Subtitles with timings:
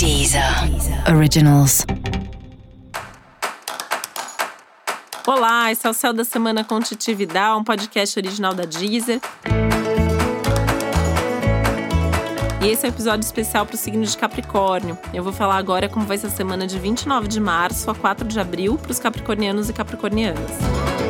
[0.00, 0.42] Deezer
[1.14, 1.84] Originals.
[5.26, 9.20] Olá, esse é o Céu da Semana com Titi Vidal, um podcast original da Deezer.
[12.62, 14.96] E esse é o um episódio especial para o signo de Capricórnio.
[15.12, 18.26] Eu vou falar agora como vai ser a semana de 29 de março a 4
[18.26, 21.09] de abril para os capricornianos e capricornianas.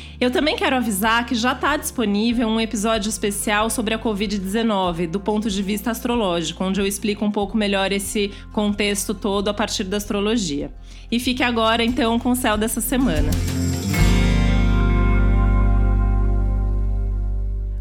[0.21, 5.19] Eu também quero avisar que já está disponível um episódio especial sobre a Covid-19, do
[5.19, 9.83] ponto de vista astrológico, onde eu explico um pouco melhor esse contexto todo a partir
[9.85, 10.71] da astrologia.
[11.11, 13.31] E fique agora, então, com o céu dessa semana.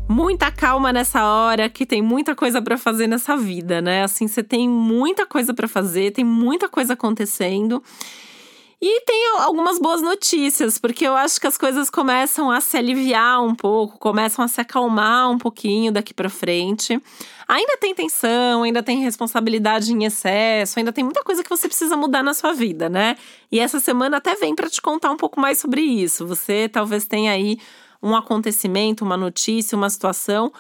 [0.09, 4.03] muita calma nessa hora, que tem muita coisa para fazer nessa vida, né?
[4.03, 7.83] Assim, você tem muita coisa para fazer, tem muita coisa acontecendo.
[8.83, 9.03] E
[9.41, 13.99] algumas boas notícias, porque eu acho que as coisas começam a se aliviar um pouco,
[13.99, 17.01] começam a se acalmar um pouquinho daqui para frente.
[17.49, 21.97] Ainda tem tensão, ainda tem responsabilidade em excesso, ainda tem muita coisa que você precisa
[21.97, 23.17] mudar na sua vida, né?
[23.51, 26.27] E essa semana até vem para te contar um pouco mais sobre isso.
[26.27, 27.59] Você talvez tenha aí
[28.03, 30.53] um acontecimento, uma notícia, uma situação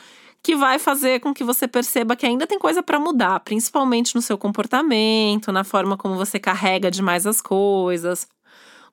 [0.42, 4.22] que vai fazer com que você perceba que ainda tem coisa para mudar, principalmente no
[4.22, 8.26] seu comportamento, na forma como você carrega demais as coisas,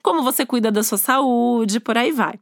[0.08, 2.40] como você cuida da sua saúde, por aí vai.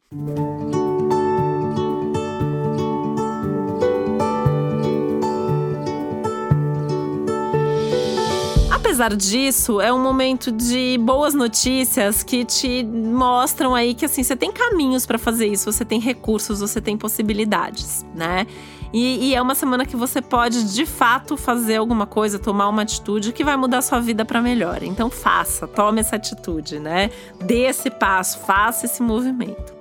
[8.96, 14.38] apesar disso, é um momento de boas notícias que te mostram aí que assim, você
[14.38, 18.48] tem caminhos para fazer isso, você tem recursos, você tem possibilidades, né?
[18.98, 22.84] E, e, é uma semana que você pode de fato fazer alguma coisa, tomar uma
[22.84, 24.82] atitude que vai mudar sua vida para melhor.
[24.84, 27.12] Então faça, tome essa atitude, né?
[27.44, 29.76] Dê esse passo, faça esse movimento.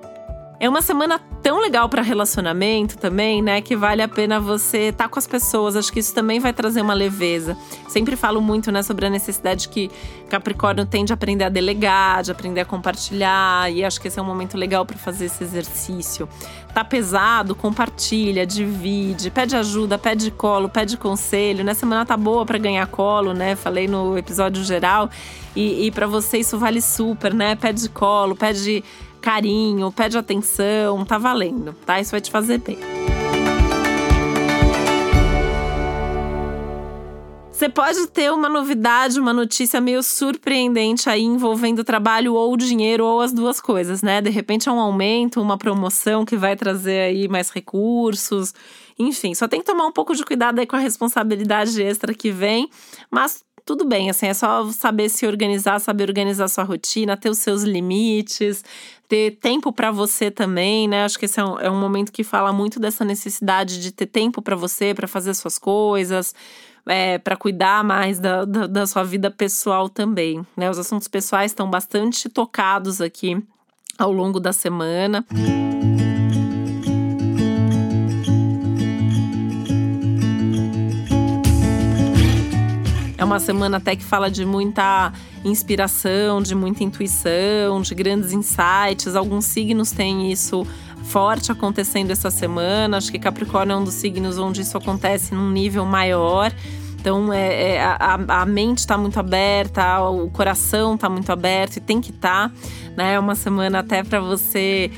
[0.59, 3.61] É uma semana tão legal para relacionamento também, né?
[3.61, 5.77] Que vale a pena você estar tá com as pessoas.
[5.77, 7.55] Acho que isso também vai trazer uma leveza.
[7.87, 9.91] Sempre falo muito, né, sobre a necessidade que
[10.31, 13.71] Capricórnio tem de aprender a delegar, de aprender a compartilhar.
[13.71, 16.27] E acho que esse é um momento legal para fazer esse exercício.
[16.73, 17.55] Tá pesado?
[17.55, 21.63] Compartilha, divide, pede ajuda, pede colo, pede conselho.
[21.63, 21.75] Né?
[21.75, 23.55] Semana tá boa para ganhar colo, né?
[23.55, 25.11] Falei no episódio geral.
[25.55, 27.55] E, e para você isso vale super, né?
[27.55, 28.83] Pede colo, pede
[29.25, 31.99] carinho, pede atenção, tá valendo, tá?
[31.99, 32.77] Isso vai te fazer bem.
[37.51, 43.23] Você pode ter uma novidade, uma notícia meio surpreendente aí envolvendo trabalho ou dinheiro ou
[43.23, 44.21] as duas coisas, né?
[44.21, 48.53] De repente é um aumento, uma promoção que vai trazer aí mais recursos.
[48.99, 52.31] Enfim, só tem que tomar um pouco de cuidado aí com a responsabilidade extra que
[52.31, 52.69] vem,
[53.11, 57.39] mas tudo bem, assim, é só saber se organizar, saber organizar sua rotina, ter os
[57.39, 58.63] seus limites,
[59.09, 61.05] ter tempo para você também, né?
[61.05, 64.07] Acho que esse é um, é um momento que fala muito dessa necessidade de ter
[64.07, 66.35] tempo para você, para fazer suas coisas.
[66.87, 70.47] É, para cuidar mais da, da, da sua vida pessoal também.
[70.55, 70.69] Né?
[70.69, 73.43] Os assuntos pessoais estão bastante tocados aqui
[73.99, 75.25] ao longo da semana.
[75.31, 75.94] É
[83.35, 85.13] uma semana até que fala de muita
[85.45, 89.17] inspiração, de muita intuição, de grandes insights.
[89.17, 90.65] Alguns signos têm isso
[91.03, 92.97] forte acontecendo essa semana.
[92.97, 96.53] Acho que Capricórnio é um dos signos onde isso acontece num nível maior.
[97.01, 101.81] Então, é, é a, a, mente está muito aberta, o coração está muito aberto e
[101.81, 102.51] tem que estar.
[102.51, 102.55] Tá,
[102.97, 103.15] né?
[103.15, 104.93] É uma semana até para você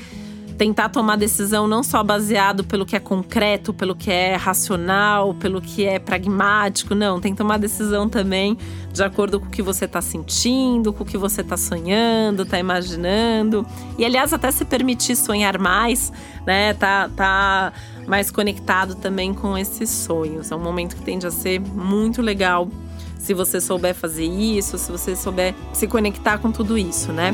[0.57, 5.61] tentar tomar decisão não só baseado pelo que é concreto, pelo que é racional, pelo
[5.61, 8.57] que é pragmático, não, tem que tomar decisão também
[8.93, 12.59] de acordo com o que você está sentindo, com o que você está sonhando, está
[12.59, 13.67] imaginando.
[13.99, 16.11] E aliás, até se permitir sonhar mais,
[16.47, 16.73] né?
[16.73, 17.73] Tá, tá
[18.07, 20.51] mais conectado também com esses sonhos.
[20.51, 22.71] É um momento que tende a ser muito legal
[23.19, 27.33] se você souber fazer isso, se você souber se conectar com tudo isso, né?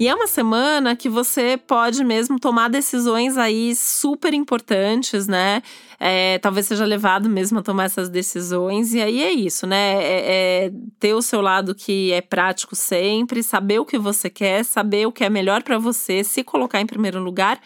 [0.00, 5.62] E é uma semana que você pode mesmo tomar decisões aí super importantes, né?
[5.98, 8.94] É, talvez seja levado mesmo a tomar essas decisões.
[8.94, 10.02] E aí é isso, né?
[10.02, 14.64] É, é ter o seu lado que é prático sempre, saber o que você quer,
[14.64, 17.60] saber o que é melhor para você, se colocar em primeiro lugar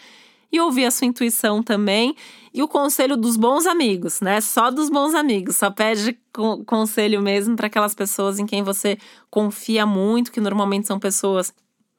[0.51, 2.17] e ouvir a sua intuição também.
[2.53, 4.41] E o conselho dos bons amigos, né?
[4.41, 5.55] Só dos bons amigos.
[5.55, 6.19] Só pede
[6.65, 8.97] conselho mesmo para aquelas pessoas em quem você
[9.29, 11.53] confia muito, que normalmente são pessoas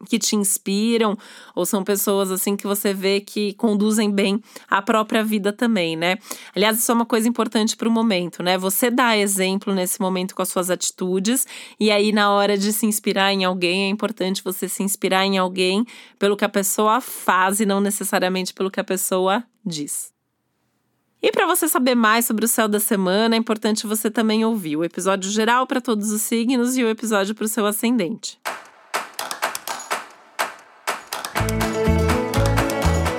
[0.04, 1.16] que te inspiram
[1.54, 6.18] ou são pessoas assim que você vê que conduzem bem a própria vida também, né?
[6.54, 8.58] Aliás, isso é uma coisa importante para o momento, né?
[8.58, 11.46] Você dá exemplo nesse momento com as suas atitudes
[11.80, 15.38] e aí na hora de se inspirar em alguém é importante você se inspirar em
[15.38, 15.84] alguém
[16.18, 20.14] pelo que a pessoa faz e não necessariamente pelo que a pessoa diz.
[21.22, 24.76] E para você saber mais sobre o céu da semana, é importante você também ouvir
[24.76, 28.38] o episódio geral para todos os signos e o episódio para o seu ascendente.